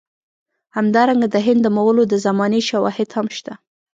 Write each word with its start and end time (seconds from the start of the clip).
همدارنګه 0.77 1.27
د 1.31 1.35
هند 1.45 1.61
د 1.63 1.67
مغولو 1.75 2.03
د 2.07 2.13
زمانې 2.25 2.61
شواهد 2.69 3.09
هم 3.17 3.27
شته. 3.37 3.53